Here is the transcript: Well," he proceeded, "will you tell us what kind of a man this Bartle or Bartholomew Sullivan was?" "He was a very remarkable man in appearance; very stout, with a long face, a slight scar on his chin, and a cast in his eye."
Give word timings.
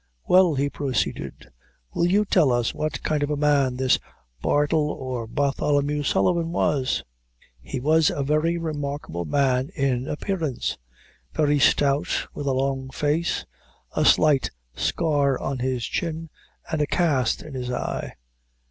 Well," 0.27 0.55
he 0.55 0.67
proceeded, 0.67 1.51
"will 1.93 2.07
you 2.07 2.25
tell 2.25 2.51
us 2.51 2.73
what 2.73 3.03
kind 3.03 3.21
of 3.21 3.29
a 3.29 3.37
man 3.37 3.75
this 3.77 3.99
Bartle 4.41 4.89
or 4.89 5.27
Bartholomew 5.27 6.01
Sullivan 6.01 6.51
was?" 6.51 7.03
"He 7.61 7.79
was 7.79 8.09
a 8.09 8.23
very 8.23 8.57
remarkable 8.57 9.25
man 9.25 9.69
in 9.75 10.07
appearance; 10.07 10.79
very 11.35 11.59
stout, 11.59 12.25
with 12.33 12.47
a 12.47 12.51
long 12.51 12.89
face, 12.89 13.45
a 13.95 14.03
slight 14.03 14.49
scar 14.73 15.37
on 15.39 15.59
his 15.59 15.85
chin, 15.85 16.31
and 16.71 16.81
a 16.81 16.87
cast 16.87 17.43
in 17.43 17.53
his 17.53 17.69
eye." 17.69 18.15